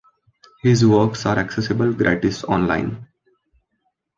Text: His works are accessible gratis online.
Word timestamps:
His 0.63 0.83
works 0.83 1.27
are 1.27 1.37
accessible 1.37 1.93
gratis 1.93 2.43
online. 2.43 3.05